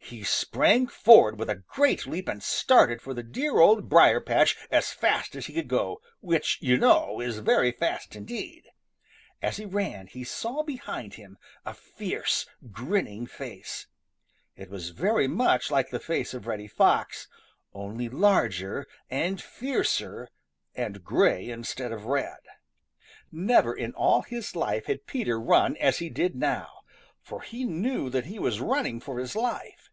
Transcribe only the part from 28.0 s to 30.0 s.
that he was running for his life.